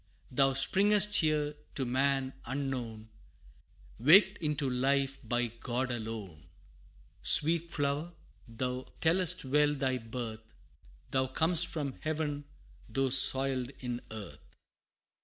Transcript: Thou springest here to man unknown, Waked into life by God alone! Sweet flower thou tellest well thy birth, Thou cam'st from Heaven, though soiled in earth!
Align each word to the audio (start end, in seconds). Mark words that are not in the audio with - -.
Thou 0.31 0.53
springest 0.53 1.17
here 1.17 1.53
to 1.75 1.85
man 1.85 2.33
unknown, 2.45 3.09
Waked 3.99 4.39
into 4.39 4.67
life 4.67 5.19
by 5.23 5.45
God 5.45 5.91
alone! 5.91 6.47
Sweet 7.21 7.69
flower 7.69 8.11
thou 8.47 8.87
tellest 8.99 9.45
well 9.45 9.75
thy 9.75 9.99
birth, 9.99 10.55
Thou 11.11 11.27
cam'st 11.27 11.67
from 11.67 11.93
Heaven, 11.99 12.45
though 12.89 13.11
soiled 13.11 13.69
in 13.81 14.01
earth! 14.09 14.55